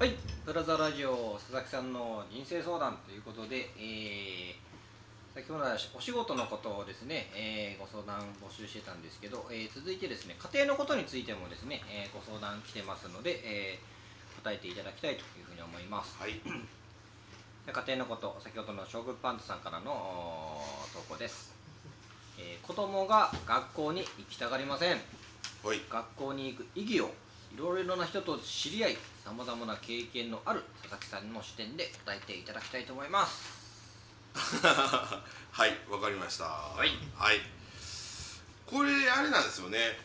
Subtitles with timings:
[0.00, 16.16] はい、プラザラジオ佐々木さんの人生相談ということで、えー、先ほどはお仕事のことをですね、えー、ご相談募集してたんですけど、えー、続いてですね、家庭のことについてもですね、えー、ご相談来てますので、えー、答えていただきたいというふうに思います。
[16.18, 16.40] はい
[17.68, 20.64] 家庭のこと、先ほどの将軍パンツさんからの
[20.94, 21.52] 投稿です。
[22.38, 24.96] えー、子供が学校に行きたがりません。
[25.62, 27.10] はい学校に行く意義をい
[27.56, 33.60] ろいろな人と知り合いさまざまな経験のある佐々木さんの視点で答えていただきたいと思います。
[34.34, 36.44] はいわかりました。
[36.44, 36.90] はい。
[37.16, 37.40] はい。
[38.66, 39.98] これあれなんですよね。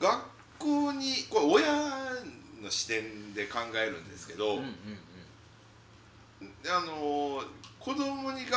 [0.00, 0.22] 学
[0.58, 1.72] 校にこれ親
[2.60, 4.74] の視点で考えるんですけど、うんうん
[6.40, 7.42] あの
[7.80, 8.52] 子供に学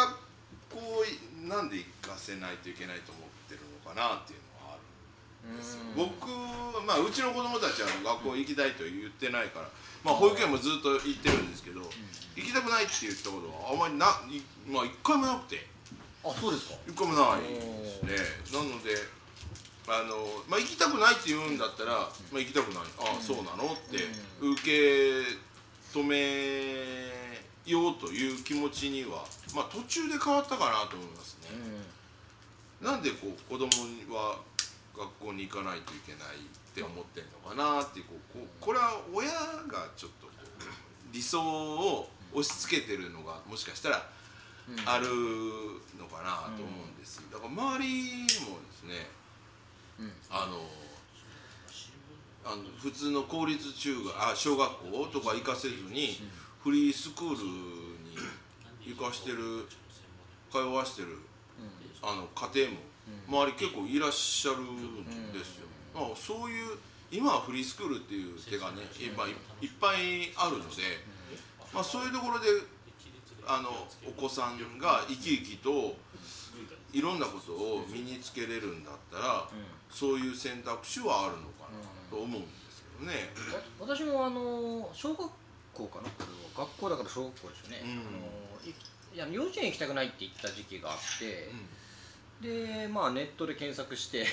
[0.70, 4.51] 校いなんで行かせないといけないと思ってるのかなっていうの
[5.96, 6.28] 僕
[6.86, 9.70] まあうちの子供たちは学校行きたいと言ってないから
[10.04, 11.82] まあ保育園もずっと行ってるんですけど
[12.36, 15.68] 行きたくないって言ったことはあまりないまあ一回もなくて。
[16.24, 16.76] あそうですか。
[16.88, 18.14] 一回もないですね。
[18.54, 18.94] なので
[19.90, 21.94] あのまあ行きたくないって言うんだったら、
[22.32, 22.84] まあ行きたくない。
[23.00, 23.98] ああそうなのって
[24.40, 25.26] 受け
[25.98, 27.10] 止め
[27.66, 31.50] ようという気持ちにはまあ途中で変わったかなと思いますね、
[32.82, 33.68] なんでこう子供
[34.16, 34.38] は
[34.96, 39.28] 学校に行かないといけないって思ってんのかなっていうこうこれは親
[39.68, 40.28] がちょっと
[41.12, 44.08] 理想を押し付けてるのがもしかしたら
[44.86, 45.08] ある
[46.00, 49.08] のかなと思うんです、だから周りもですね
[50.00, 50.12] うん。
[50.30, 50.64] あの
[52.44, 56.18] あの普通の公立中学あ小学校とか行かせずに
[56.64, 58.18] フリースクールに
[58.86, 59.68] 行かしてる
[60.52, 61.20] 通わしてる
[62.02, 62.78] あの家庭も
[63.28, 66.78] 周り結構いらっしゃるんですよ、まあ、そういう
[67.12, 70.82] 今はフリースクールっていう手がねいっぱいいっぱいあるので、
[71.74, 72.48] まあ、そういうところで
[73.46, 73.70] あの
[74.08, 75.96] お子さんが生き生きと
[76.94, 79.48] いろんなことを身につけれるんだったら、
[79.90, 81.80] そういう選択肢はあるのかな
[82.10, 83.32] と思うんですけどね。
[83.80, 85.30] わ私もあの小学
[85.74, 86.10] 校かな
[86.56, 87.92] 学校だから小学校ですよね、うん。
[87.92, 88.82] あの
[89.14, 91.50] いいや幼稚園行きたくないって言った時期があって、
[92.42, 94.26] でまあネットで検索して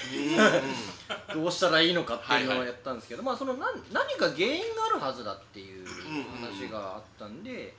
[1.34, 7.75] どうしたらいいのかっていうのをやったんですけど、まあその何何か原因があるはずだっていう話があったんで、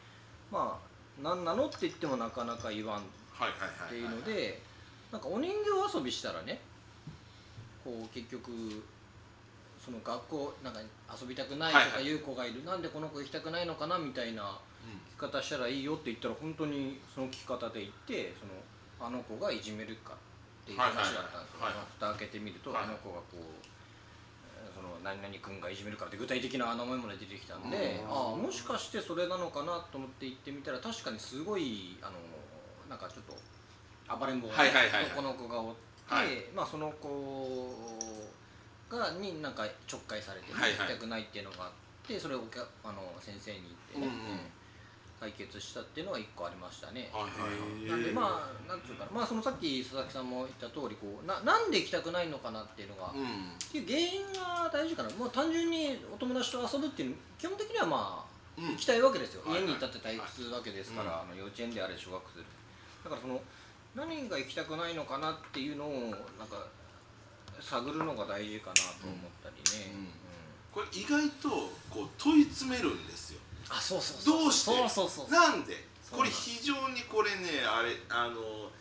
[0.51, 0.89] まあ
[1.21, 4.61] 何なのって言ってもなかなか言わんっはいはいはいていうはいので
[5.11, 6.59] なんかお人形遊びしたらね
[7.83, 8.51] こう結局
[9.83, 10.79] その学校なんか
[11.19, 14.59] 遊びたくないとかいう子がいる、なんでこの子行きたくないのかなみたいな
[15.19, 18.55] 方したらいいよって言ったら本当にその聞き方で言ってその
[18.99, 21.85] あの子がいじめるかっていう話だったんですよ、はいはいはい。
[21.99, 23.37] 蓋開けてみると、はいあの子がこう
[24.55, 32.15] えーその何々君がいじめるからって具体的な名前まで出てきたんでうんああもしかしてそれなのかなと思って行ってみたら確かにすごいあの
[32.89, 33.35] なんかちょっと
[34.15, 35.03] 暴れん坊なはいはいはいはい。
[35.11, 36.27] 男の子がおって、はい。
[36.55, 37.77] まあその子
[38.89, 41.71] がになんかちょっかいされて、行きたくないっていうのがあっ
[42.07, 42.41] てそれを
[42.83, 44.39] あの先生に言ってね、うんうん
[45.19, 47.09] 解決したっていうのが一個ありましたね。
[47.11, 47.97] はいはいはい。
[47.97, 49.11] なんでまあなんていうかな。
[49.11, 53.51] まあそのさっき佐々木さんも言った通りこうななんで行きたくないのかなっていうのが、っうん。
[53.59, 55.09] ていう原因が大事かな。
[55.19, 58.71] まあ単純にお友達と遊ぶっていう基本的にはまあうん。
[58.71, 59.61] 行きたいわけですよ、はいはい。
[59.63, 62.45] 家にいたって退屈わけですから、はあの幼稚園であれ小学生で。
[63.03, 63.41] だからその
[63.95, 65.89] 何が行きたくないのかなっていうのを
[66.37, 66.67] なんか
[67.59, 70.07] 探るのが大事かなと思ったりね、うんうん。
[70.71, 71.49] これ意外と
[71.89, 74.39] こう問い詰めるんですよあそうそうそう。
[74.43, 74.71] どうして？
[74.71, 75.85] そうそうそうなんで？
[76.11, 78.71] これ非常にこれねあれあの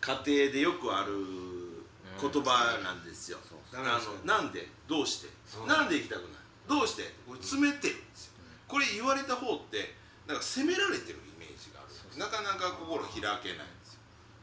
[0.00, 1.12] 家庭でよくある
[2.20, 4.68] 言葉なんですよ、そうあのなんで？
[4.86, 5.28] どうして？
[5.66, 6.30] なんで行きたくない？
[6.68, 7.02] どうして？
[7.26, 8.32] これ詰めてるんですよ。
[8.68, 9.94] これ言われた方って
[10.28, 12.18] なんか責められてるイメージがある。
[12.18, 13.44] なかなか心開けないんで
[13.84, 14.00] すよ。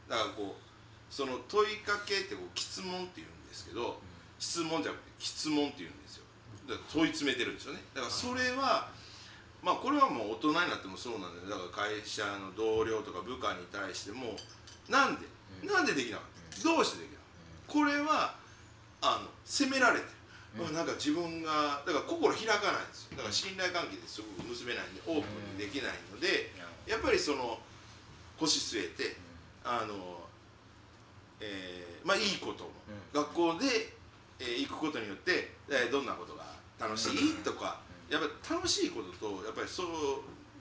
[0.08, 4.00] だからこうその問いかけってこう質問って言うんですけど、
[4.38, 6.24] 質問じゃなくて質問って言うんですよ。
[6.68, 7.80] だから問い詰めてるんですよね。
[7.94, 8.90] だからそれは、
[9.62, 11.50] まあこれはもう大人になってもそうなんだよ。
[11.50, 14.36] だから会社の同僚とか部下に対しても
[14.88, 15.26] なんで、
[15.66, 18.34] なんでできなかった、どうしてできなかった、これは
[19.00, 20.06] あの責められて
[20.58, 23.16] る、まあなんか自分がだから心開かないんですよ。
[23.16, 26.50] だから信頼関係ですごく結べないんでオープンにできないので、
[26.90, 27.58] やっぱりその
[28.40, 29.16] 腰据えて、
[29.64, 30.26] あの、
[31.40, 32.70] えーまあいいことも、
[33.14, 33.94] 学校で、
[34.40, 36.42] えー行くことによって、えーどんなことが
[36.80, 37.34] 楽しい？
[37.44, 37.78] とか、
[38.12, 39.86] やっぱり楽しいこととやっぱりそう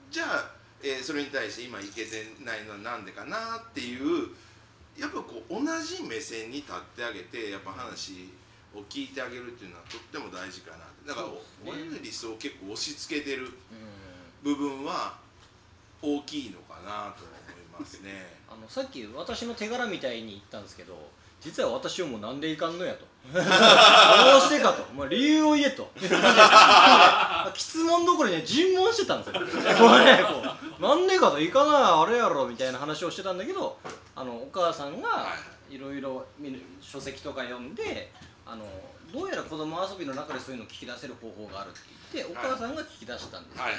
[0.09, 0.51] じゃあ、
[0.81, 4.29] えーそれに対して今行けてないのはなんでかなっていう
[4.97, 8.29] やっぱこう同じ目線に立ってあげてやっぱ話
[8.73, 11.27] を聞いてあげるっていうのはとっても大事かなだから
[11.65, 13.51] 親の理想を結構押し付けてるうん
[14.43, 15.19] 部分は
[16.01, 17.31] 大きいのかなと思
[17.77, 18.39] いますね。
[18.49, 23.41] あのさっき私の手柄みたいに言ったんですけど実は私をもうなんでいかんのやと どう
[24.41, 25.91] してかと、まあ、理由を言えと。
[27.55, 29.41] 質問どころにね尋問してたんですよ。
[29.77, 30.05] これ。
[30.05, 30.43] ねこ
[30.79, 33.77] うなんでかといかないあれやろみたいな話をしてたんだけど
[34.15, 35.27] あのお母さんが
[35.69, 35.77] い。
[35.77, 36.25] ろいろ
[36.79, 38.11] 書籍とか読んで
[38.45, 38.65] あの
[39.11, 41.79] どうやら子供遊びの中でそういうのを聞き出せる方法があるって
[42.13, 43.71] 言ってお母さんが聞き出したんですよね。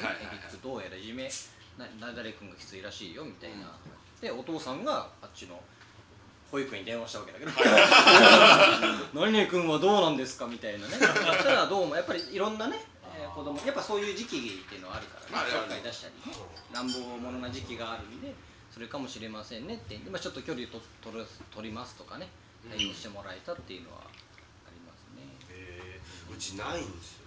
[0.62, 1.30] どうやらいじめ
[1.78, 3.74] ななだれ君がきついらしいよみたいな、
[4.20, 5.58] でお父さんがあっちの
[6.52, 7.50] 保育園に電話したわけだけど
[9.18, 10.98] 「何々君はどうなんですか?」みたいなね。
[10.98, 12.84] そしたらどうもやっぱりいろんなね、
[13.16, 15.50] えー子供やっぱそういう時期っていうのはあるからね。
[15.50, 16.20] ちょっかい出したりね
[16.74, 18.34] 乱暴者な時期があるんで
[18.70, 19.94] それかもしれませんねって。
[19.94, 22.28] 今ちょっと距離をと取る取りますとかね。
[22.70, 26.34] 対応してもらえたっていうのはありますね、えー。
[26.34, 27.22] うちないんですよ。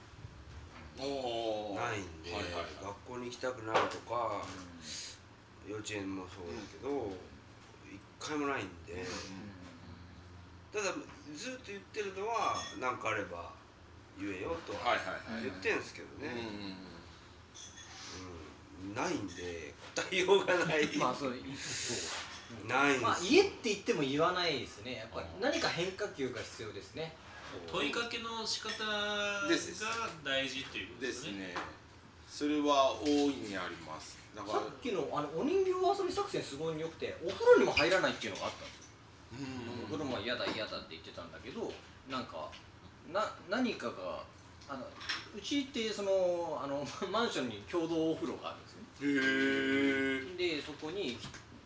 [1.04, 1.82] おー。
[1.90, 2.64] ないんで、はいはいはい。
[2.84, 4.46] 学校に行きたくなるとか
[5.68, 7.35] 幼稚園もそうだけど一
[8.28, 9.06] 回もないんで。
[10.74, 10.92] ただ
[11.34, 13.54] ずっと言ってるのは何かあれば
[14.20, 14.74] 言えよと
[15.42, 16.96] 言ってんすけどね、うんうん
[18.94, 24.98] ないんで答えようがない、 まあそうないんですよ、まあ家って言っても言わないですね。
[24.98, 27.16] やっぱり何か変化球が必要ですね。
[27.72, 29.84] 問いかけの仕方がです。
[30.24, 31.32] 大事っていうことでですすね。
[31.32, 31.56] ね。
[32.30, 38.86] それは大いにありますさっきのあのお人形遊び作戦すごい良くてお風呂にも入らないっていうのがあったんですよ
[39.84, 41.72] お風呂も嫌だ嫌だって言ってたんだけど
[42.10, 42.52] なんか
[43.14, 44.24] な何かが
[44.68, 44.86] あの
[45.38, 49.36] うちってそのあのマンションに共同お風呂があるんですよね。
[50.38, 51.18] へえでそこに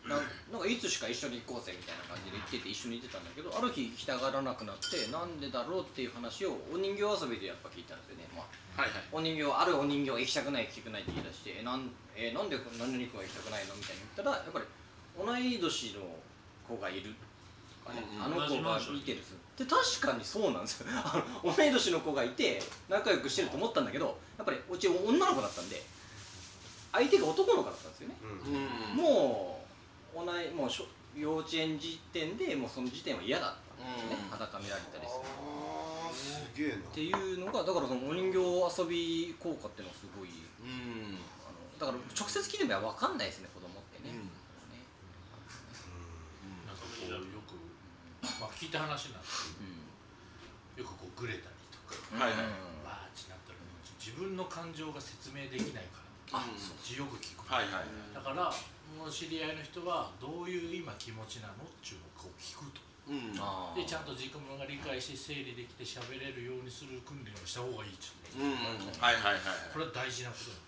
[0.08, 9.04] なんなんかいつしか一緒に行こうぜみたいな感じで行ってて一緒に行ってたんだけどある日行きたがらなくなってなんでだろうっていう話をお人形遊びでやっぱ聞いたんですよね、まあ、はいはい。
[9.12, 14.64] お人形あるお人形行きたくない行きたくないって言い出してえなん,、えなんで何々君は行きたくないのみたいに言ったらやっぱり
[15.20, 16.00] 同い年の
[16.64, 17.12] 子がいる
[17.84, 19.20] とかね、うんあの子が見てる
[19.60, 20.86] で確かにそうなんですよ。
[20.96, 25.82] あの同い年の子がいて仲良くしてると思ったんだけどやっぱりうち女の子だったんで
[26.92, 28.14] 相手が男の子だったんですよね。
[28.22, 28.96] うんうん。
[28.96, 29.49] もう
[30.14, 30.86] 同いもうしょ
[31.16, 34.30] 幼稚園時点でもうその時点は嫌だったんですよね、うん。
[34.30, 36.76] 裸見られたりするあーすげえな。
[36.76, 41.18] っていうのがだからそのお人形遊び効果っていうのはすごいうん。
[41.42, 44.30] あのだから直接聞いてみれば分かんないですね子供ってね,、うん。
[44.30, 44.86] ね
[46.66, 47.58] なんかこうよく、
[48.38, 49.66] まあ、聞いた話なんですけ
[50.78, 52.46] どよくこうグレたりとかはいはい。
[52.86, 53.58] バーッてなったら
[53.98, 56.00] 自分の感情が説明できないか
[56.32, 56.60] らあうん。
[56.60, 57.88] そっちよく聞く、はいはい。
[58.14, 58.52] だから
[58.96, 62.80] もう知り合いの人はどういう今気持ちなのっていうのをこう聞くと。
[63.08, 63.34] うん。
[63.38, 68.52] あでちゃんと自分が理解して整理できて喋れるようにする訓練をした方がいいっちゅううん。
[69.00, 69.42] はいはいはいはい。
[69.72, 70.60] これは大事なことなん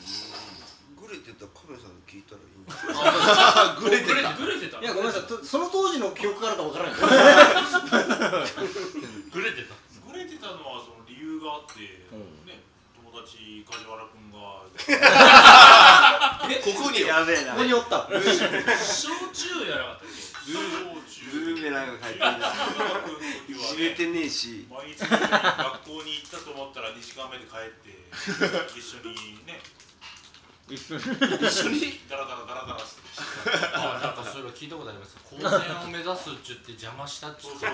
[0.00, 0.32] です。
[0.62, 4.34] うんグレてたらカメさんに聞いたらいいんじゃあグレてた。
[4.34, 4.80] グレてた。
[4.80, 5.30] いやごめんなさい。
[5.30, 6.94] とその当時の記憶からか分からない
[9.30, 9.78] グレてた。
[10.10, 12.42] グレてたのはその理由があって、うん。
[12.50, 12.58] ね。
[12.58, 12.66] 友
[13.24, 14.38] 達梶原君が。
[16.64, 18.06] ここにやべえここにおった。
[18.08, 20.18] 焼酎やなかったっけ？
[21.30, 22.20] ブーメランが帰って
[23.82, 27.90] れてねえし毎日学校に行ったと思ったら2時間目で帰って
[28.78, 29.60] 一緒にね。
[30.70, 30.96] 一緒
[31.68, 32.00] に？
[32.08, 33.00] ダラダラダラダラして
[33.74, 35.16] あなんかそれは聞いたことあります。
[35.28, 37.66] 高専を目指すっちゅって邪魔したっちゅって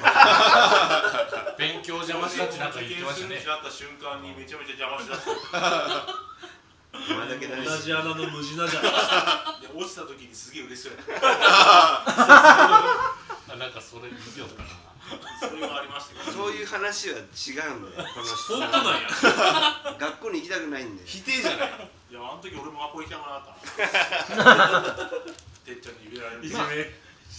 [2.45, 3.37] っちなんか言ってましたね。
[3.37, 5.31] った瞬間にめちゃめちゃ邪魔しだして
[6.95, 8.83] お前だけ同じ穴の無地なじゃん。
[9.61, 11.03] で落ちた時にすげえ嬉しそうや。
[11.03, 11.27] っ た
[13.55, 14.69] あなんかそれ見ようかな。
[15.49, 16.33] それがありましたけど。
[16.33, 18.27] そういう話は違うんだよこの
[18.61, 19.09] 本当なんや。
[19.99, 21.09] 学校に行きたくないんだよ。
[21.09, 21.91] 否定じゃない。
[22.11, 24.93] いやあの時俺も学校行きたくなかったな。
[25.65, 26.87] てっちゃんにられるいじまあめ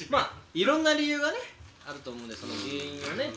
[0.10, 1.38] まあいろんな理由がね
[1.86, 3.30] あると思うんでその原因をね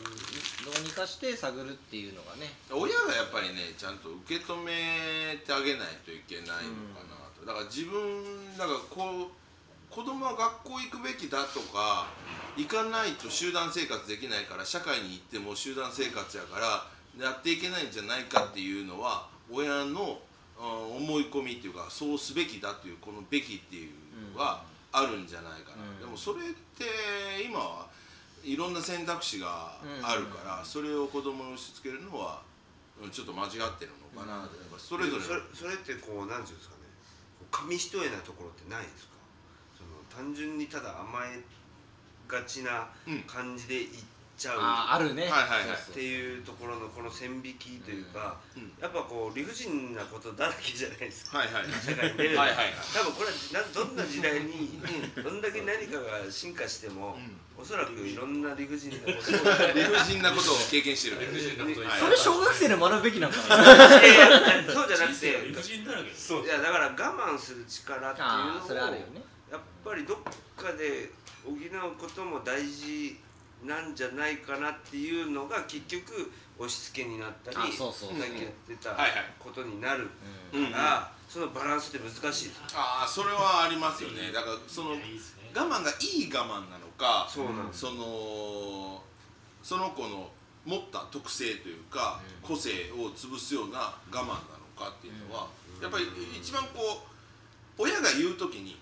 [0.65, 2.49] どうにかして探るっていうのがね。
[2.73, 12.09] 親がやっぱりねちゃんと受け止めてあげないといけないのかなと、だから自分だからこう子供は学校行くべきだとか
[12.57, 20.29] 行かないと集団生活できないから社会に行っても集団生活やからやっていけないんじゃないかっていうのは親の、うん
[20.59, 23.93] 思い込みっていうかそうすべきだっていうこの「べき」っていう
[24.35, 26.01] のがあるんじゃないかな、うん。
[26.01, 26.85] でもそれって
[27.45, 27.88] 今は
[28.45, 32.43] いろんな選択肢があるから、それを子供に押し付けるのは、
[33.03, 36.83] うん、ちょっと間違ってるのかな、やっぱそれぞれそれそれってこうなんていうんですかね。
[37.51, 39.13] 紙一重なところってないですか？
[39.77, 41.41] その単純にただ甘え
[42.27, 43.23] がちなうん。
[43.23, 43.89] 感じでいっ
[44.39, 44.59] ちゃう。
[44.63, 45.23] ああるね。
[45.23, 45.77] はいはいはい。
[45.77, 48.73] っていうところのこの線引きというか、うん。
[48.81, 51.39] やっぱこう理不尽なことだらけじゃないですか。
[51.39, 51.65] はいはい。
[51.85, 52.47] 社会に出るは。
[52.47, 52.75] いはいはい。
[52.95, 54.81] 多分これはなどんな時代に
[55.23, 57.19] どんだけ何かが進化しても、
[57.59, 59.75] おそらくいろんな理不尽なことを。
[59.75, 61.21] 理不尽なことを経験してる。
[61.21, 62.01] 理不尽なことはい。
[62.01, 63.65] それ小学生で学ぶべきなんかな。
[64.71, 69.23] そうじゃなくて理不尽だらけですいやだから我慢する力っていうああそれあのをるよね。
[69.51, 70.19] やっぱりどっ
[70.57, 71.11] かで
[71.45, 73.19] 補うことも大事
[73.65, 78.19] なんじゃないかなっていうのが結局押し付けになったりあそうそうそう。
[78.19, 79.11] さっき言ってたはいはい。
[79.39, 80.07] ことになる。
[80.07, 80.11] か
[80.77, 84.33] ら、そのバランスって難しいですああそれはありますよね。
[84.33, 84.97] だからその我
[85.55, 87.81] 慢がいい我慢なのかそうなんです。
[87.81, 89.03] その
[89.63, 90.31] その子の
[90.65, 94.37] 持った特性というか、個性を潰すような我慢なの
[94.77, 95.49] かっていうのは、
[95.83, 96.05] やっぱり
[96.39, 97.03] 一番こ
[97.79, 98.79] う親が言う時に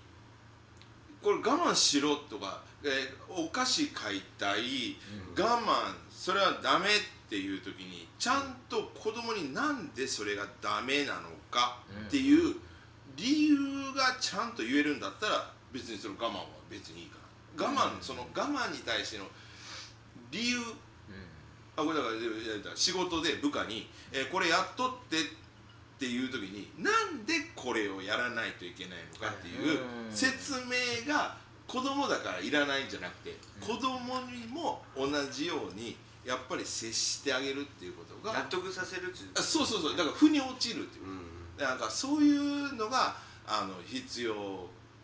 [1.27, 4.95] これ我慢しろとか、えーお菓子買いたい、
[5.37, 6.89] 我慢それはダメっ
[7.29, 12.55] ていう時にちゃんと子供になんでそれがダメなのかっていう
[13.17, 13.57] 理由
[13.93, 17.17] がちゃんと言えるんだったら別にその我慢は別にいいか
[17.59, 19.25] ら我慢、その我慢に対しての
[20.31, 20.57] 理由。
[21.75, 22.09] あこれだか
[22.71, 25.17] ら仕事で部下に、えーこれやっとって
[25.97, 31.35] っていう時になんでこれをやらないといけないのかっていううん説明が
[31.67, 39.29] 子供だからいらないんじゃなくて子供にも同じようにやっぱり接してあげるっていうこと納が得させるっていう。
[39.37, 39.97] あそうそうそう。
[39.97, 41.05] だから負に落ちるっていう。
[41.05, 41.21] うん
[41.57, 41.77] なん。
[41.79, 43.15] かそういうのが
[43.47, 44.33] あの必要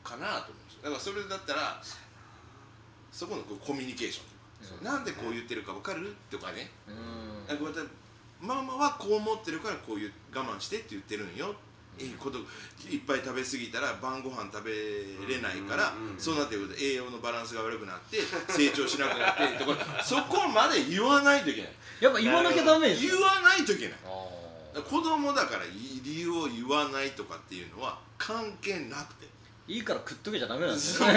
[0.03, 0.83] かなと思うんですよ。
[0.83, 1.81] だからそれだったら
[3.11, 4.83] そこのコミュニケーション。
[4.83, 6.13] なんでこう言ってるか分かる？
[6.29, 7.53] とかね、うん。
[7.53, 7.91] あこうやって
[8.41, 11.53] ママはこう思ってるからこういう我慢してって言ってるんよ、
[11.97, 12.39] えーこと
[12.89, 14.71] いっぱい食べ過ぎたら晩ご飯食べ
[15.33, 18.17] れないから、そうなってくると栄養のバランスが悪くなって
[18.49, 21.71] 成長しなくなって とかそこまで言わないといけない。
[22.01, 23.11] やっぱ言わなきゃダメですよ。
[23.17, 23.99] 言わないといけない。
[24.75, 25.63] あ子供だから
[26.03, 29.25] 理由を言わないとかっていうのは関係なくて。
[29.67, 31.07] ーいいから食っとけちゃダメなんですよ。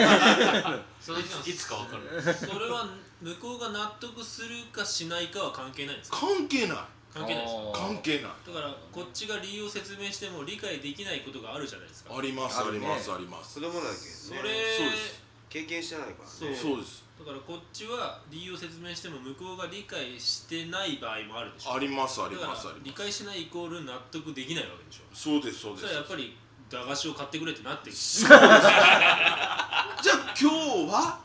[1.00, 2.22] そ れいつか分かる。
[2.34, 2.86] それは
[3.20, 6.18] 向こうが納得するかしないかは関係ないんですか？
[6.20, 6.78] 関係ない
[7.16, 7.54] 関係ないです。
[7.72, 8.22] 関係ない。
[8.22, 12.14] だからこっちが理由を説明しても理解できないことがあるじゃないですか。
[12.16, 13.58] ありますありますあります。
[13.58, 14.46] 子供だけそれそう
[14.90, 15.22] です。
[15.48, 16.56] 経験してないからそうね。
[16.56, 17.04] そうです。
[17.18, 21.72] だからこっちは理由を説明しても向こうが理解してない場合もあるでしょ。
[21.74, 22.84] ありますありますあります。
[22.84, 25.04] 理解しないイコール納得できないわけでしょ。
[25.14, 25.88] そうですそうです。
[25.88, 26.36] それはやっぱり
[26.68, 27.96] 駄菓子を買ってくれってなってる。
[28.20, 29.96] じゃあ
[30.38, 30.56] 今日
[30.92, 31.18] は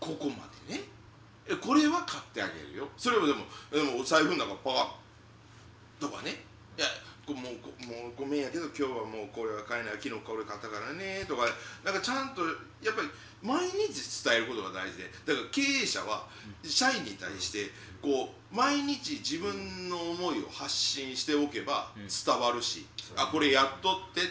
[0.00, 0.80] ここまでね。
[1.46, 2.88] えこれは買ってあげるよ。
[2.96, 4.88] それはでもでもお財布の中パカッ。
[6.00, 6.30] とかね。
[6.78, 6.86] いや
[7.26, 11.24] こもうこもうごめんやけど今日はもうこれは買えない昨日これ買ったからね。
[11.26, 11.46] とか
[11.82, 12.42] なんかちゃんと
[12.82, 13.08] やっぱり
[13.42, 15.10] 毎日伝えることが大事で。
[15.26, 16.28] だから経営者は
[16.62, 24.22] 社員に対してこう毎日自分の思いを発信しておけば伝わるし、あこれやっとって。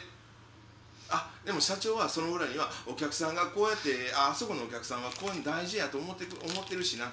[1.10, 7.12] あでも社長はその裏にはお客さんがこうやってああそこのお客さんはこういうの大事やと思ってく思ってるしな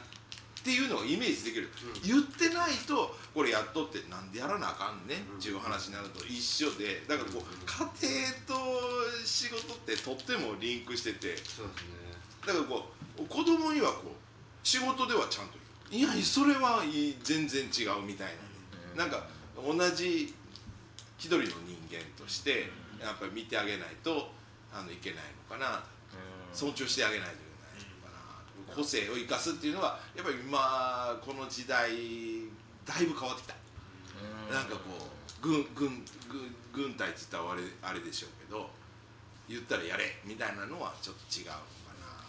[0.61, 1.71] っていうのをイメージできる、
[2.05, 11.37] 言ってないとこれやっとってなんでやらなあかんねんっていう話になると一緒でだからこう家庭と仕事ってとってもリンクしてて。
[11.39, 12.01] そうですね。
[12.47, 14.15] だからこう子供にはこう
[14.63, 15.55] 仕事ではちゃんと
[15.91, 16.13] 言う。
[16.15, 16.83] いやそれは
[17.25, 18.29] 全然違うみたい
[18.97, 19.27] な、なんか
[19.57, 20.35] 同じ
[21.19, 21.53] 一人の人
[21.91, 24.31] 間としてやっぱり見てあげないと
[24.73, 25.83] あのいけないのかな。
[26.53, 27.35] 尊重してあげないと
[28.75, 31.91] 個性を生かすっていうのはやっぱり今この時代
[32.85, 33.55] だいぶ変わってきた。
[34.53, 38.69] なんかこう軍軍軍軍隊って言ったらあれあれでしょうけど
[39.49, 41.61] 言ったらやれみたいなのはちょっと違うのか
[42.03, 42.21] な。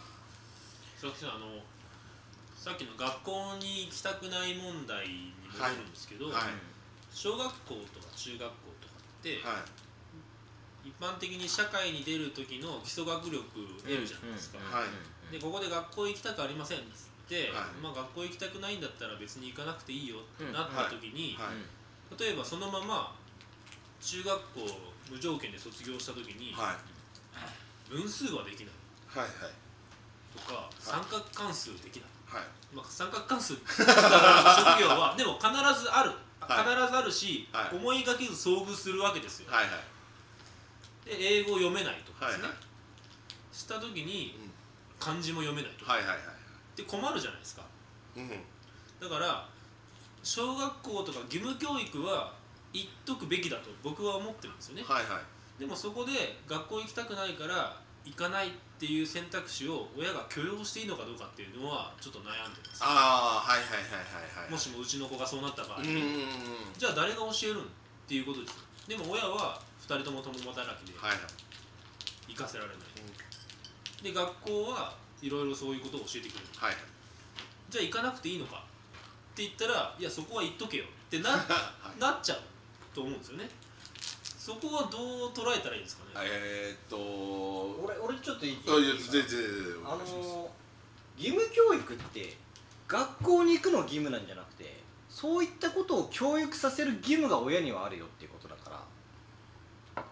[1.00, 1.60] 佐々木さんあの
[2.56, 6.34] さっきの学校に行きたくない問題に戻るんですけど、はい。
[7.12, 8.46] 小学校とか中学校
[8.80, 10.88] とかって、はい。
[10.88, 13.42] 一般的に社会に出る時の基礎学力
[13.82, 14.86] 得るじゃないですか、はい
[15.32, 17.80] でここで学校行きたくありませんっつって、はい。
[17.80, 20.52] まあ、学校行きたくないんだったら別に行かなくていいよってうん。
[20.52, 22.20] なった時に、はい。
[22.20, 23.16] 例えばそのまま
[24.02, 24.68] 中学校
[25.10, 27.90] 無条件で卒業した時に、はい。
[27.90, 28.72] 分数はできない。
[29.08, 29.52] はいはい。
[30.36, 32.76] とか、三角関数できない、はい。
[32.76, 35.48] まあ、三角関数職業は でも必
[35.80, 36.64] ずある、はい。
[36.64, 37.76] 必ずあるし、はい。
[37.76, 39.50] 思いがけず遭遇するわけですよ。
[39.50, 41.08] はいはい。
[41.08, 43.56] で英語を読めないとかですね、はいはい。
[43.56, 44.52] した時にうん
[45.02, 46.18] 漢字も読めないとか、はいはいはい
[46.76, 47.62] で困るじゃないですか。
[48.16, 48.30] うん
[49.00, 49.46] だから
[50.22, 52.32] 小学校とか義務教育は
[52.72, 54.82] 言っとくべきだと僕は思ってるんですよね。
[54.86, 55.60] はいはい。
[55.60, 62.80] でもそこで学校行きたくないから行かないっていう選択肢を親が許容していいのかどうかっていうのはちょっと悩んでます。
[62.80, 64.50] ああはいはいはいはいはい。
[64.50, 66.02] もしもうちの子がそうなった場合うんうんうん
[66.78, 67.66] じゃあ誰が教えるんっ
[68.08, 68.62] ていうことですよ。
[68.88, 71.20] でも親は2人とも共働きではいはい。
[72.28, 72.78] 行かせられない、
[74.02, 76.46] で学校はいろいろそういうことを教えてくれる。
[76.56, 76.74] はい。
[77.70, 78.56] じゃあ行かなくていいのか。
[78.56, 81.38] って言ったらいやそこは言っとけよってな は
[81.96, 82.00] い。
[82.00, 82.40] なっちゃう
[82.94, 83.48] と思うんですよね。
[84.42, 89.40] そこはどう捉えたらいいんですかね、えーっと俺俺ちょっと言ってあいやいい全然
[89.84, 90.48] あのー
[91.16, 92.36] 義務教育って
[92.88, 98.82] 学校に行くの義務なんじゃなくてそういったことを教育させる義務が親にはあるよっていうことだか
[99.94, 100.04] ら。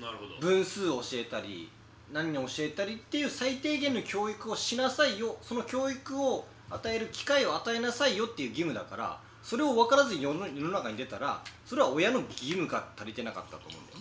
[0.00, 0.36] なるほど。
[0.40, 1.70] 分数を教えたり
[2.12, 5.36] 何を教えたりっていう最低限の教育をしなさいよ。
[5.42, 13.98] その教育を与える機会を与えなさいよっていう義務だからそれを分からずに世の中に出たらそれは親の義務が足りてなかったと思うんだよ。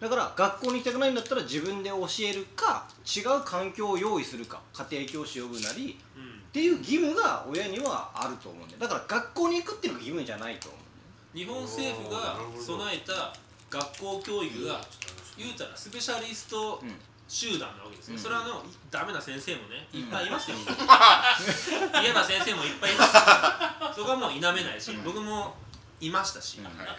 [0.00, 8.80] だから学校に行きたくないんだったら自分で教えるか違う環境を用意するか家庭教師呼ぶなりうんっていう義務が親にはあると思うんだよ。
[8.80, 10.84] だから学校に行くっていうのが義務じゃないと思うん
[11.38, 11.46] だよ。
[11.46, 13.34] 日本政府が備えた
[13.68, 14.80] 学校教育が
[15.40, 16.94] 言うたらスペシャリストうん
[17.30, 18.20] 集団なわけですよ、うん。
[18.20, 20.00] それはあのダメな先生もねうん。
[20.00, 20.56] いっぱいいますよ、
[22.02, 23.12] 嫌な先生もいっぱいいます。
[23.94, 25.54] そこはもう否めないし、僕も
[26.00, 26.64] いましたし、うん。
[26.64, 26.98] はいはい。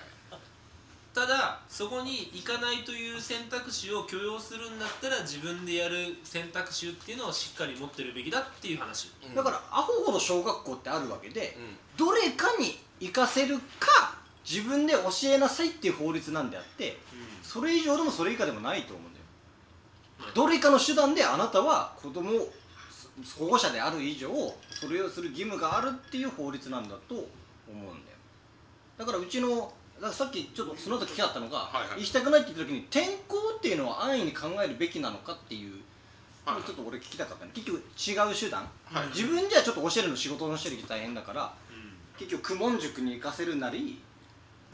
[1.13, 9.12] ただそこに行かないという選択肢を許容するんだったら自分でやる選択肢っていうのをしっかり持ってるべきだっていう話。
[9.25, 11.77] うんだからアホほど小学校ってあるわけでうん。
[11.98, 13.90] どれかに行かせるか
[14.50, 16.98] 自分で教えなさいっていう法律なんであって
[17.43, 19.25] それ以上でもそれ以下でもないと思うんだよ。
[20.27, 22.53] うんどれかの手段であなたは子供を
[23.38, 24.29] 保護者である以上
[24.69, 27.25] それをする義務があるっていう法律なんだと思
[27.69, 27.98] うんだよ。
[28.98, 29.74] だからうちの
[30.12, 32.01] さっきちょっとその後聞きたかったのが、はいはい。
[32.01, 35.74] 行きたくないって言った時に転校っていうのは安易に考えるべきなのかっていう
[36.45, 42.17] ちょっと俺聞きたかったね結局違う手段、はい自分じゃちょっと教えるの仕事のしてる時大変だからうん。
[42.17, 44.01] 結局公文塾に行かせるなり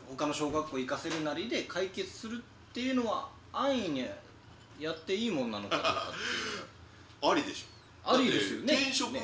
[0.10, 4.06] 他の小学校行かせるなりで解決するっていうのは安易に
[4.80, 5.94] やっていいもんなのかどうかっ
[7.22, 7.32] ていう。
[7.32, 8.12] ありでしょ。
[8.14, 8.74] ありですよね。
[8.74, 9.20] 転職ね。
[9.20, 9.24] っ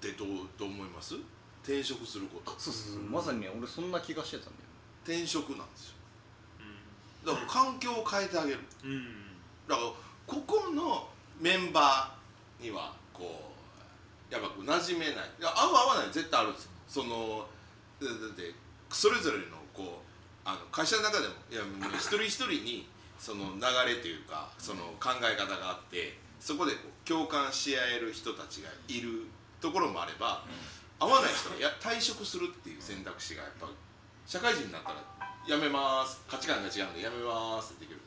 [0.00, 1.14] てどうどう思います？
[1.62, 2.52] 転職すること。
[2.58, 3.02] そうそうそう。
[3.02, 4.56] まさにね俺そんな気がしてたんだよ。
[5.04, 5.94] 転職なんですよ。
[7.26, 8.58] だから環境を変えてあげる。
[8.84, 8.90] うん。
[8.90, 9.04] うん
[9.66, 9.88] だから
[10.26, 11.08] ここの
[11.40, 13.50] メンバーにはこ
[14.30, 15.14] うやっぱこう馴染めない。
[15.40, 16.12] いや合う合わない。
[16.12, 16.70] 絶対あるんですよ。
[16.86, 17.46] その
[18.00, 18.54] だだって
[18.90, 19.44] それぞれの
[19.74, 22.86] こうあの会社の中でもいやもう一人一人に
[23.18, 29.26] その流れというかその考え方があってそこでこう共感し合える人たちがいる
[29.60, 30.44] ところもあれば、
[31.00, 33.68] 合わない人がや退職するっていう選択肢がやっぱ
[34.26, 35.00] 社会人になったら
[35.48, 36.20] やめます。
[36.28, 38.00] 価値観が違うんでやめますってできる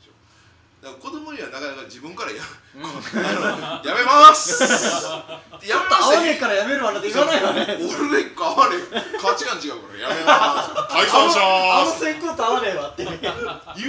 [0.82, 2.42] だから子供にはなかなか自分からや,、
[2.76, 9.18] あのやめますやめま合わすねえからやめるわなんて言わないわね俺ね合わねえ。
[9.20, 10.94] 価値観違うからやめます。
[10.94, 13.04] 解散しあのます選考と合わねえわって。
[13.06, 13.14] 言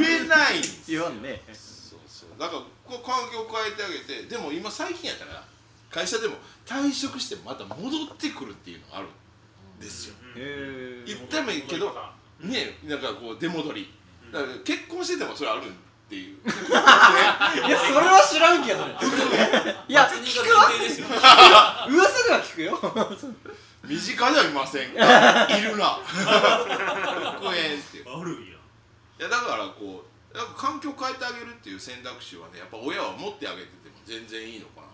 [0.03, 1.43] えない言わんね。
[1.53, 2.31] そうそう。
[2.41, 5.45] だからこう環境を変えてあげてでも今最近やったら
[5.91, 10.15] 会社でも退職してまた戻ってくるっていうのがあるんですよ。
[10.37, 11.95] へ言ってもいいけど
[12.41, 13.93] ねなんかこう出戻り。
[14.33, 15.63] だから結婚しててもそれある
[16.09, 16.39] っていう。
[16.41, 18.87] いやそれは知らんけど。
[18.87, 18.97] ね
[19.89, 21.87] いや松聞くわ。
[21.87, 22.81] 噂では聞くよ。
[23.85, 24.95] 身近ではいません。
[24.95, 26.01] がいるな。
[26.03, 28.05] 復縁っていう。
[28.09, 28.35] あるん。
[28.47, 28.57] や
[29.21, 34.93] いやだからこうなんか環境を変えてあげるっていう選択肢はねやっぱ親は持ってあげてても全然いいのかなと。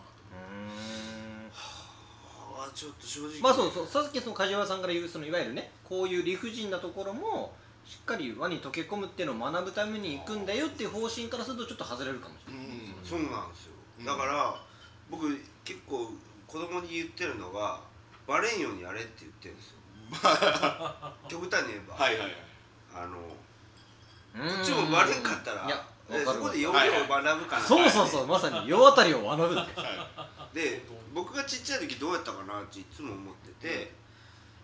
[2.57, 3.41] あちょっと正直。
[3.41, 3.87] まあそうそう。
[3.87, 13.73] さっきその梶原さんから言うそのいわゆるねこういう理不尽なところもしっかり輪に溶け込むっていうのを学ぶために行くんだよっていう方針からするとちょっと外れるかもしれない、うんそうなんですよ。
[14.01, 14.05] うん。
[14.05, 14.57] だから
[15.11, 15.29] 僕
[15.65, 16.11] 結構
[16.47, 17.81] 子供に言ってるのが
[18.27, 19.77] バレんようにやれって言ってるんですよ。
[21.29, 22.37] 極端に言えば、はいはいはい。
[22.95, 23.19] あの
[24.35, 24.57] うん。
[24.57, 25.69] こっちもバレんかったら
[26.25, 29.69] そこで要領を学ぶかな、そうそうそうまさに世渡りを学ぶんだよ
[30.53, 33.93] で僕がちっちゃい時どうやったかなっていつも思ってて、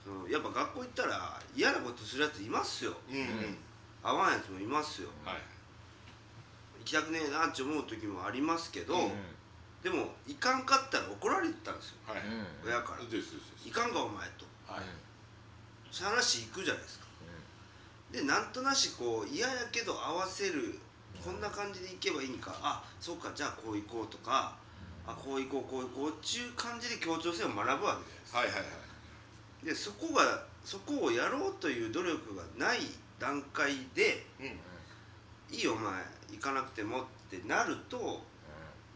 [0.05, 2.95] そのやっぱ学校行ったら嫌なことするやついますよ。
[3.11, 3.57] うんうん。
[4.03, 5.09] 合わんやつもいますよ。
[5.25, 5.37] はい。
[6.81, 9.13] 行きたくねえなって思う時もありますけど、うん
[9.83, 11.97] でも行かんかったら怒られてたんですよ。
[12.07, 12.21] はい
[12.63, 13.05] 親から。
[13.05, 13.69] ですですです。
[13.69, 14.45] 行かんかお前と。
[14.69, 14.85] はい。
[15.91, 17.07] しゃあなし行くじゃないですか。
[18.13, 20.79] でなんとなしこう嫌やけど合わせる
[21.25, 22.53] こんな感じで行けばいいんか。
[22.61, 24.55] あそうかじゃあこう行こうとか
[25.07, 28.39] あこう行こうこう行こうっていう感じで協調性を学ぶわけじゃないですか。
[28.39, 28.90] はいはいはい
[29.65, 32.79] でそこがそこをやろうという努力がない
[33.19, 34.47] 段階でうん
[35.55, 35.93] いいよお前
[36.31, 38.23] 行かなくてもってなると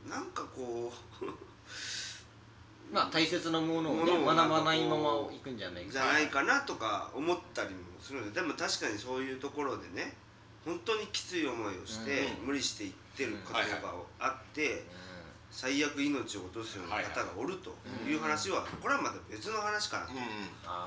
[0.09, 1.25] なんかこう
[2.95, 5.93] まあ大切なものをね学ばないままいくんじゃないか。
[5.93, 10.15] じゃないかなとか思ったりもするのででも確かにそういうところでね
[10.65, 14.83] 本当にきつい思いをして、無理していってることがあって、
[15.55, 17.71] 最悪命を落とすような方がおると
[18.05, 20.13] いう話はこれはまた別の話かなと、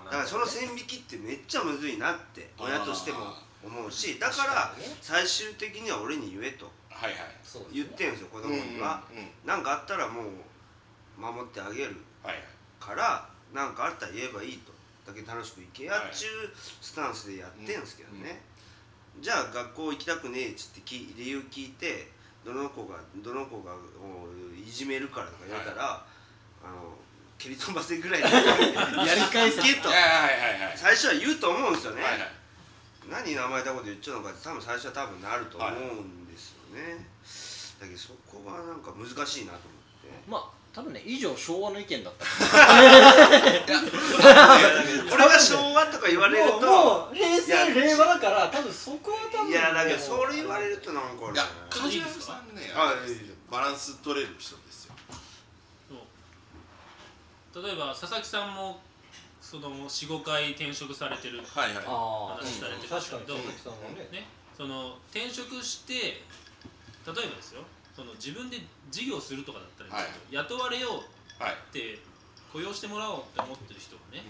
[0.05, 6.69] だからその線引きってめっちゃむずいなって親としても思うしだから最終的には俺に言えと。
[7.71, 9.03] 言ってんですよ子供には。
[9.45, 11.95] 何かあったらもう守ってあげる。
[12.79, 14.73] から何かあったら言えばいいと。
[15.07, 16.29] だけ楽しく行けやはいっちゅう
[16.81, 18.41] スタンスでやってんすけどね、
[19.21, 22.11] じゃあ学校行きたくねえっつってき理由聞いて
[22.45, 26.05] どの子がどの子がおいじめるからとか言われたら、
[26.63, 26.95] あの
[27.37, 29.89] 蹴り飛ばせぐらいでやり返すけと。
[29.89, 30.77] はいはいはいはい。
[30.77, 32.31] 最初は言うと思うんですよね、はいはい。
[33.09, 37.07] 何甘えたこと言っちゃうのかって多分最初は多分なると思うんですよね、
[37.79, 40.23] だけどそこがなんか難しいなと思って。
[40.27, 42.25] まあ多分ね以上昭和の意見だった。
[45.09, 49.49] これが昭和とか言われるともう平成令和だから多分そこは多分。
[49.49, 52.99] いやだけどそれ言われるとなんかねいや梶原さんねああれ
[53.49, 54.95] バランス取れる人ですよ。
[57.55, 58.79] 例えば佐々木さんも
[59.41, 61.83] その45回転職されてるはいはい。
[61.87, 63.21] あ話されてる確かに。
[63.21, 64.09] けど佐々木さんはね。
[64.11, 64.27] ね
[64.57, 66.23] その転職して例え
[67.05, 67.61] ばですよ
[67.97, 68.61] その自分で
[68.93, 71.53] 事業するとかだったらいい雇われようはい。
[71.53, 71.97] って
[72.53, 74.21] 雇用してもらおうって思ってる人がね、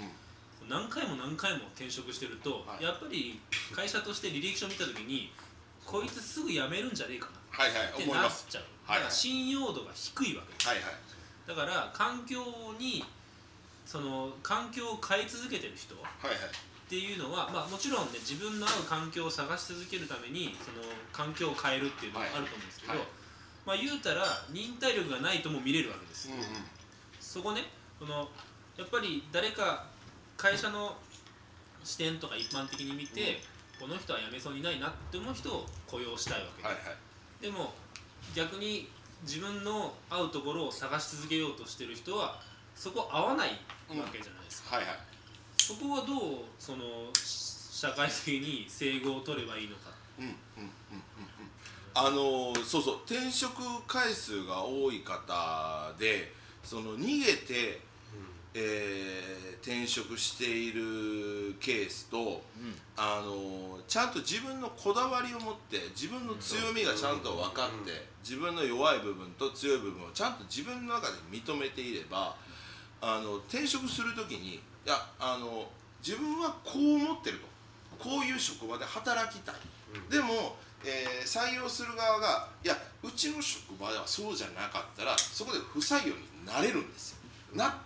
[0.68, 2.84] 何回も何回も転職してると、はい。
[2.84, 3.40] やっぱり
[3.76, 5.32] 会社として履歴書見た時に
[5.86, 9.08] こいつすぐ辞めるんじゃねえかなはいはいってなっちゃう、はいはい。
[9.08, 10.68] だから信用度が低いわけです。
[10.68, 10.96] はいはい。
[11.48, 12.40] だから環境
[12.80, 13.04] に
[13.86, 16.40] その環境を変え続けてる人っはいはい。
[16.88, 23.08] ていうのは、まあ、もちろんね自分の合う環境を探し続けるためにその環境を変えるっていうのがあると思うんですけど、はい
[23.68, 26.44] まあ言うたら忍耐力がないとも見れるわけです、うんうん。
[27.20, 27.64] そこね
[28.00, 28.30] その
[28.78, 29.86] やっぱり誰か
[30.38, 30.96] 会社の
[31.84, 33.40] 視点とか一般的に見て、
[33.80, 37.42] この人は辞めそうにないなって思う人を雇用したいわけで、はいはい。
[37.42, 37.74] でも
[38.36, 38.88] 逆に
[39.24, 42.40] 自分の合うところを探し続けようとしてる人は
[42.76, 43.50] そこ合わない
[43.90, 44.98] わけじゃないですか、はいはい。
[45.58, 46.20] そこはどう
[46.60, 46.78] その
[47.16, 49.92] 社会的に整合を取ればいいのか。
[50.20, 50.68] うんうんうんうん
[51.20, 51.27] うん
[52.00, 53.58] あのーそうそう転職
[53.88, 56.32] 回数が多い方で
[56.64, 57.82] その逃げて、
[58.54, 62.42] えー転職しているケースと、
[62.96, 67.92] あのーちゃんと自分のこだわりを持って自分の強みがちゃんと分かって、
[68.24, 72.36] 自分の弱い部分と強い部分をちゃんと自分の中で認めていれば
[73.02, 75.68] あの転職する時にいやあの
[76.06, 77.48] 自分はこう思ってると。
[77.98, 79.56] こういう職場で働きたい、
[80.12, 80.56] でも、
[80.88, 87.18] えー採用する側がいやうちの職場ではそうじゃなかったらそこで不採用になれるんですよ。
[87.54, 87.78] な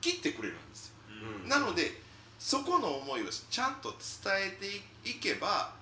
[0.00, 0.94] 切ってくれるんですよ。
[1.42, 1.48] うん。
[1.48, 2.02] なので
[2.38, 4.66] そこの思いをちゃんと伝え
[5.04, 5.72] ていけば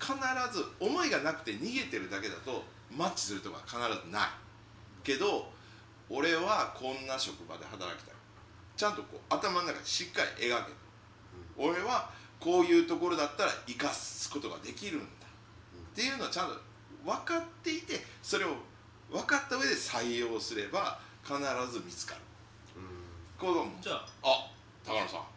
[0.00, 0.14] 必
[0.52, 2.64] ず思いがなくて逃げてるだけだと
[2.96, 4.28] マッチするとか必ずない。
[5.02, 5.50] けど
[6.08, 8.14] 俺はこんな職場で働きたい。
[8.76, 10.70] ちゃんとこう頭の中でしっかり描け。
[10.70, 10.76] る、
[11.56, 15.06] 俺はこういうところだったら生かすことができるんだ、
[15.96, 16.60] っていうのをちゃんと
[17.08, 18.52] 分かっていてそれを
[19.08, 21.40] 分かった上で採用すれば必
[21.72, 22.20] ず見つかる。
[23.40, 24.52] これがもうじゃああ
[24.84, 25.32] 高野さん。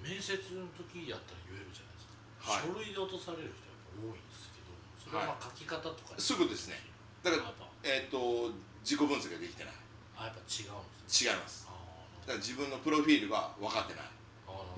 [0.00, 2.72] 面接の時やったら言えるじゃないですか、はい。
[2.72, 6.80] 書類で落とされる人やっぱ多いんですけどそれはまあ書き方とかにすぐですね。
[7.20, 7.52] だから
[7.84, 8.48] えっ、と
[8.80, 9.76] 自己分析ができてない。
[10.16, 11.36] あやっぱ違うんですね。
[11.36, 11.68] 違います。
[11.68, 11.76] あ
[12.24, 14.08] だから自分のプロフィールが分かってない。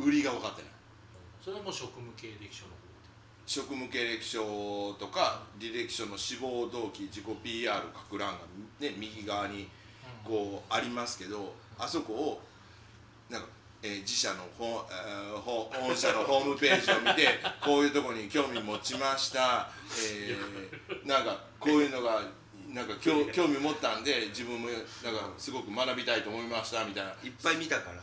[0.02, 0.74] 売りが分かってない。
[1.38, 2.81] それはもう職務経歴書の
[3.46, 8.38] 職務経歴書とか履歴書の志望動機自己 PR 書く欄が、
[8.81, 9.68] ね、右側に
[10.24, 12.40] こうありますけどあそこを
[13.28, 13.48] なんか、
[13.83, 19.68] えー自社のほ、えーほ本社のホームページを見て こういうところに興味持ちました、
[20.09, 22.22] えーなんかこういうのが
[22.68, 24.81] なんか興興味持ったんで自分もなん
[25.14, 27.11] かすごく学びたいと思いましたみたいな。
[27.22, 28.00] いっぱい見たから。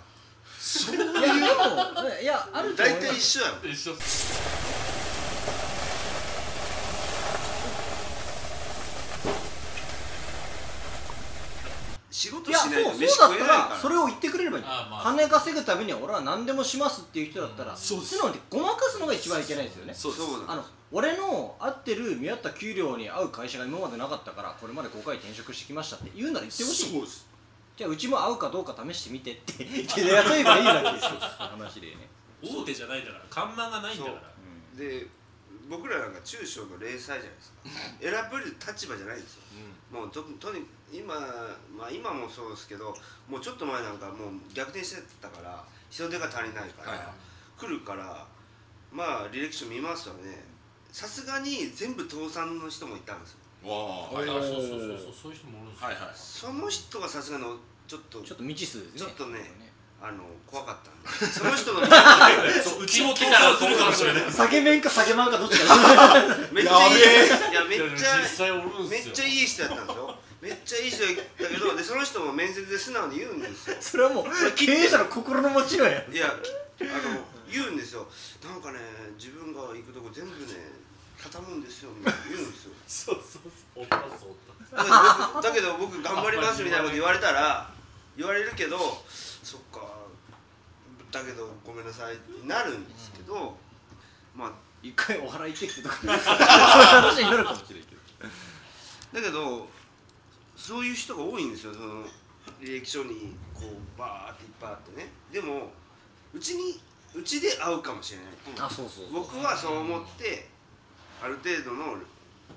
[0.60, 3.08] そういやでもいやあると思い大ます。
[3.08, 3.71] 体一緒やもん。
[3.71, 4.60] 一緒っす
[12.12, 13.75] 仕事いやしないとそう飯そうだった食えないから。
[13.75, 18.15] らそれを言ってくれればいいあまあ金稼ぐためには俺は何でもしますっていう人だったらそうです。
[18.15, 19.93] いうのでごまかすのが一番いけないですよね。
[19.93, 20.53] そうそうだ。
[20.53, 26.91] あの俺の合ってる見合った給料に合う会社が今までなかったからこれまで5回転職してきましたって言うなら言ってほしい。
[26.91, 27.27] そうです。
[27.77, 31.12] じゃあうちも合うかどうか試してみてって言ってやればいいだけですよ。
[31.38, 32.10] 話でね。
[32.41, 34.21] 大手じゃないんだから看板がないんだから。
[34.77, 35.08] で
[35.69, 37.69] 僕らなんか中小の零細じゃないですか。
[38.01, 39.41] 選べる立場じゃないんですよ。
[39.91, 41.13] もうととに今
[41.77, 42.95] まあ今もそうですけど
[43.27, 44.17] もうちょっと前なんかもう
[44.53, 47.08] 逆転してたから人手が足りないから、はいはい。
[47.60, 48.25] 来るから
[48.91, 50.43] まあ履歴書見ますよね。
[50.91, 53.32] さすがに全部倒産の人もいたんです
[53.63, 53.69] よ。
[53.69, 54.15] わあ。
[54.15, 55.13] はいあはいそうそうそうそう。
[55.23, 56.12] そういう人もおるんですよはいはい。
[56.15, 59.68] その人がさすがのちょっとちょっと未知数ですねちょっとね
[60.01, 61.33] あの怖かったんで。
[61.33, 61.81] その人の
[62.63, 64.31] そううちも来たらするかもしれない。
[64.31, 65.75] 下げ面か下げマンかどっちか。
[66.51, 66.97] めっちゃいい。
[66.97, 70.15] いやめっちゃ実際おるんすよめっちゃいい人だったんですよ。
[70.41, 71.09] めっちゃいい人だ
[71.49, 73.77] けどでその人も面接で素直に言うんですよ。
[73.81, 76.03] それはもう経営者の心の持ちようや。
[76.09, 77.19] いやあの
[77.51, 78.07] 言うんですよ。
[78.43, 78.79] なんかね
[79.17, 80.53] 自分が行くとこ全部ね
[81.21, 81.91] 畳むんですよ。
[81.91, 82.71] みたいな言うんですよ。
[82.88, 83.41] そうそう
[83.75, 83.83] そう。
[83.83, 85.41] おったそう。
[85.41, 87.69] だけど僕頑張りますみたいなこと言われたら
[88.19, 88.77] 言われるけど
[89.08, 89.79] そっか
[91.10, 93.55] だけどごめんなさいってなるんですけど
[94.36, 94.51] まあ
[94.84, 99.67] 一回お払い行ってきてとかそういう話になるかもしれんけどだけど
[100.58, 101.73] そういう人が多いんですよ。
[101.73, 102.03] その
[102.62, 105.08] 履歴書にこうバーっていっぱいあってね。
[105.32, 105.71] でも
[106.34, 106.77] うちに
[107.15, 108.67] うちで会うかもしれない。
[108.67, 109.13] あそうそうそう。
[109.13, 110.49] 僕はそう思って
[111.23, 111.95] ある程度の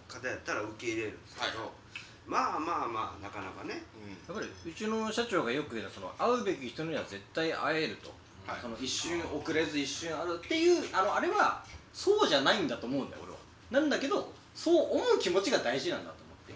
[0.09, 1.82] 方やったら受け入れるんですけど、はい
[2.27, 3.83] まあまあまあなかなかね。
[4.29, 8.11] やっぱりうちの社長がよく言うのはその会うべき人には絶対会えると、
[8.47, 8.61] はい。
[8.61, 13.39] その一瞬遅れず一瞬あるっていうあのあれはそうじゃないんだと思うんだよ俺は。
[13.71, 16.55] なんだけどそう思う気持ちが大事なんだと思って。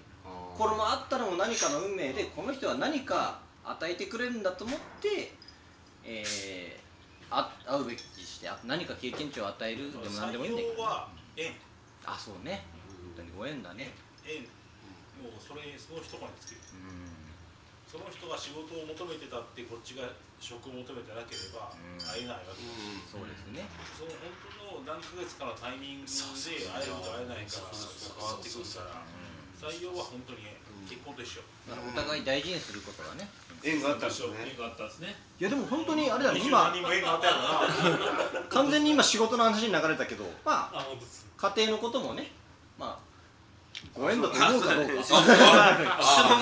[0.56, 5.32] これもあったのも何かの運命でこの人は何か与えてくれるんだと思って、
[6.04, 10.72] えー、あ会うべきしてあ何か経験値を与えるでも何でもいいんだけど。
[10.74, 11.52] 採用は縁。
[12.06, 12.64] あそうね。
[13.16, 13.92] 本当にご縁だね。
[14.24, 14.46] 縁
[15.22, 17.26] もうそれその一言につけるうん
[17.86, 20.02] その人が仕事を求めてたってこっちが
[20.42, 22.02] 職を求めてなければうん。
[22.02, 22.60] 会えないわけ。
[22.60, 22.66] で
[23.06, 23.62] す、そうですね。
[23.94, 29.06] その本当の何ヶ月かのタイミングで会えるか会えないかが変わってくるから
[29.56, 30.50] 採用は本当に
[30.90, 31.46] 結婚と一緒。
[31.70, 33.30] お互い大事にすることがね
[33.62, 34.50] 縁があったんですよね。
[34.50, 35.14] 縁があったんですね。
[35.40, 38.50] いやでも本当にあれだね20今人も縁があったやろな。
[38.50, 40.86] 完全に今仕事の話に流れたけどまあ
[41.38, 42.30] 家庭のこともね
[42.78, 43.05] まあ
[43.98, 45.02] ご縁だと思うかどうか。
[45.02, 45.24] 質問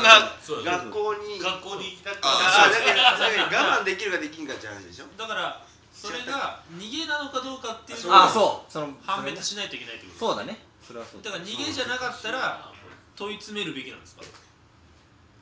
[0.02, 1.38] が学校に。
[1.38, 2.26] 学校に行きたくて。
[2.26, 5.04] 我慢できるかできんかって話でしょ。
[5.16, 8.72] だからそれが逃げなのかどうかっていうのあをそう。
[8.72, 10.58] その判別しないといけないってことそうだね。
[10.82, 11.22] それはそう。
[11.22, 12.72] だから逃げじゃなかったら
[13.16, 14.22] 問い詰めるべきなんですか？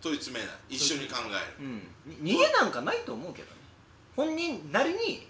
[0.03, 0.55] 問い詰めない。
[0.69, 1.67] 一緒に考える。
[1.67, 1.89] うん。
[2.25, 3.57] に逃げなんかないと思うけどね。
[4.15, 5.27] 本人なりに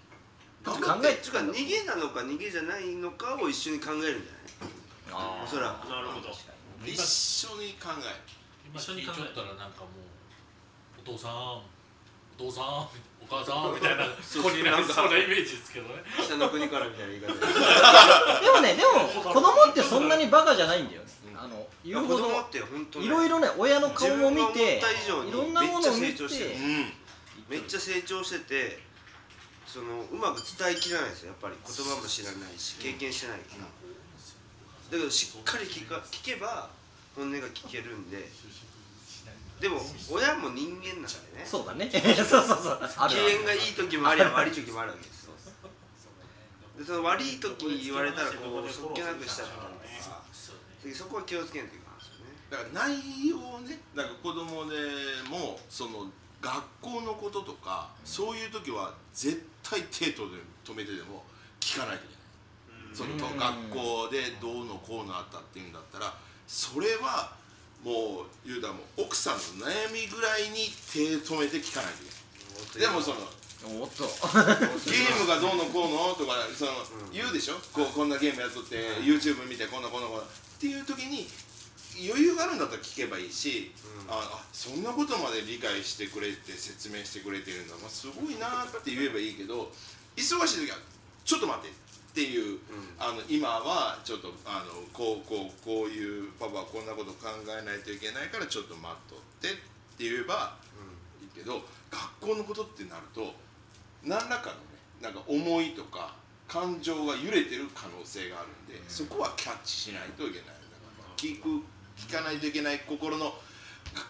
[0.65, 5.23] 考考ええつうか逃げなのか逃げじゃないのかを一緒に考えるんじゃない？
[5.39, 5.89] あおそらく。
[5.89, 6.29] なるほど
[6.91, 8.21] 一緒に考え
[8.75, 9.87] 一緒に考えちゃったらなんかも
[10.97, 11.61] うお父さんお
[12.37, 16.03] 父さんお母さん みたいな子になりそうなイメージですけどね。
[16.23, 17.33] 北の国からみたいな言い方。
[17.33, 21.07] ででもねでも子供ってそんなにバカじゃないんだよね。
[21.37, 26.93] あの言うほど子供って本当ねいろいろね親の顔を見て自分が思った以上にいろんなものを見めっちゃ成長してうん。
[27.49, 28.83] めっちゃ成長してて
[29.67, 31.55] そのうまく伝えきれないですよやっぱり。
[31.65, 33.65] 言葉も知らないし経験してないから
[34.93, 36.69] だけどしっかり聞か聞けば
[37.15, 38.29] 本音が聞けるんで。
[39.59, 39.79] でも
[40.11, 41.45] 親も人間なんでね。
[41.45, 41.89] そうだね。
[41.89, 42.89] そうそうそう。
[42.97, 45.23] ある機嫌がいい時もありゃ 悪い時もあるわけです。
[45.23, 45.33] よ
[46.77, 50.21] でその悪い時に言われたらこうそっけなくしちゃったりとか
[50.83, 52.33] でそこは気をつけないといけないですよね。
[52.49, 54.77] だから内容をねだから子供で
[55.29, 61.23] もその学校のこととかそういう時は絶対手とで止めてでも
[61.59, 62.12] 聞かないといけない
[62.93, 66.13] その学校でどうのこうのあったっていうんだったら
[66.47, 67.33] それは
[67.83, 72.93] もう言うたらもう奥さんの悩みぐらいに手止めて聞かないといけない。
[72.93, 73.27] でもその
[73.81, 74.03] おっと。
[74.03, 76.71] ゲームがどうのこうのとかその、
[77.13, 77.55] 言うでしょ？
[77.71, 80.27] こうこんなゲームやっとって YouTube 見てこんなこんなこんなっ
[80.59, 81.27] ていう時に
[82.07, 83.71] 余裕があるんだったら聞けばいいし、
[84.09, 89.71] ああそんなことまで理解してくれて説明してくれてるんだ、まあ、すごいなって言えばいいけど
[90.17, 90.77] 忙しい時は
[91.23, 91.71] ちょっと待って
[92.13, 92.59] っていう、
[92.99, 99.51] あの今はちょっとあのこうこうこういうパパはこんなこと考えないといけないからちょっと待っとってっ
[99.97, 100.53] て言えば
[101.23, 103.33] いいけど学校のことってなると
[104.03, 106.13] 何らかのねなんか思いとか
[106.47, 110.45] 感情が揺れてる可能性があるんで、そこはキャッチしないといけない。
[110.45, 110.53] だか
[111.01, 111.63] ら聞く
[111.97, 113.33] 聞かないといけない心の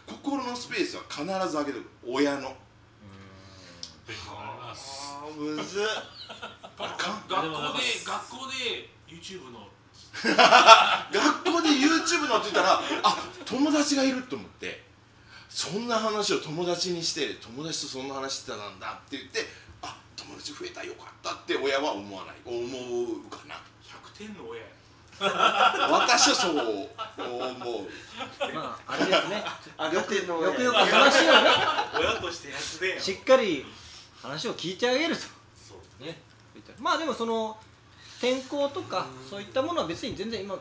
[0.06, 2.54] 心のスペースは必ず開けてる親の。
[4.28, 5.84] あーむずっ
[6.78, 6.90] 学
[7.28, 7.38] 校
[7.78, 9.70] で学校で YouTube の。
[11.12, 14.84] 学校で YouTube のって言ったらあ友達がいると思って
[15.50, 19.40] そんな話を友達にして友達とそんな話してたんだって言って
[19.82, 22.36] あ友達増えたよかったって親は思わない。
[22.46, 23.56] 思うかな。
[24.16, 24.68] 100点の親や。
[25.20, 26.90] 私はそう思う。
[28.54, 29.44] まああれですね。
[29.80, 31.50] 上がってんのよくよく話をね
[32.00, 33.00] 親としてやつでよ。
[33.00, 33.66] しっかり
[34.22, 35.22] 話を聞いてあげると。
[35.22, 36.04] そう。
[36.04, 36.22] ね
[36.84, 37.56] まあでもその
[38.20, 40.56] 天候とかそういったものは別に全然今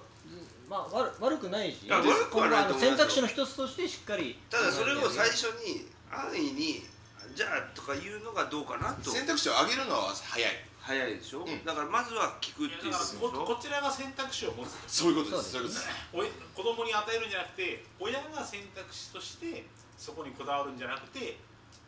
[0.71, 2.97] まあ悪悪くないしいや悪くはないと思いますよ。
[2.97, 6.87] 今後あの選択肢の一つとしてしっかりただそれを最初に安易に
[7.35, 9.11] じゃあとか言うのがどうかなと。
[9.11, 10.51] 選択肢を上げるのは早い。
[10.83, 11.65] 早いでしょ、ん。
[11.65, 13.31] だからまずは聞くっていうだことでしょ？
[13.31, 14.75] からここちらが選択肢を持つ。
[14.87, 15.53] そういうことです。
[15.53, 15.89] そうういうことです。
[16.13, 19.65] おい子供に与えるんじゃなくて親が選択肢として
[19.97, 21.39] そこにこだわるんじゃなくて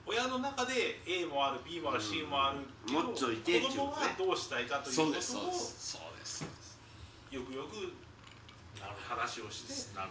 [0.06, 3.68] 親の中で A もある B もある C もあるけど、もっといてっていうね。
[3.68, 5.92] 子供がどうしたいかというそうことをですそうです。
[5.92, 6.44] そうです。
[7.30, 7.92] よくよく
[9.08, 10.10] 話をしてなる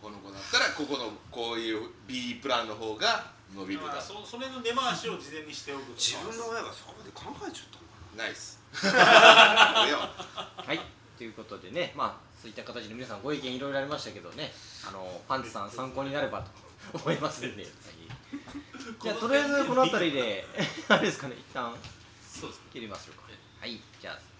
[0.00, 8.58] この子だったらここのこういう B プランの方が伸びるだそそれの根回しを事前にしておく自分の親がそこまで考えちゃったのかナイス。
[8.72, 10.80] はい。
[11.16, 14.52] ということでねまあそういった形で皆さんご意見いろいろありましたけどね
[14.88, 16.50] あのパンツさん参考になればと
[16.98, 17.64] 思いますんで
[19.02, 20.46] じゃあとりあえずこの辺りで
[20.88, 21.74] あれですかね一旦
[22.22, 23.22] そうですね切りましょうか。
[23.60, 23.80] はい。
[24.00, 24.31] じゃあ